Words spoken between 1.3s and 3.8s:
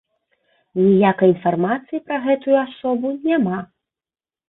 інфармацыі пра гэтую асобу няма.